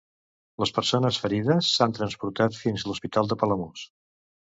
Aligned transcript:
Les 0.61 0.71
persones 0.77 1.19
ferides 1.25 1.69
s'han 1.73 1.93
transportat 1.97 2.57
fins 2.61 2.87
l'Hospital 2.89 3.31
de 3.35 3.39
Palamós. 3.43 3.85